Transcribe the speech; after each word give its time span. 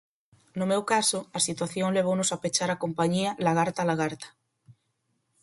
No 0.59 0.65
meu 0.71 0.81
caso, 0.91 1.19
a 1.37 1.39
situación 1.47 1.95
levounos 1.97 2.29
a 2.31 2.41
pechar 2.43 2.69
a 2.71 2.81
compañía 2.83 3.29
'Lagarta 3.43 3.87
Lagarta'. 3.89 4.31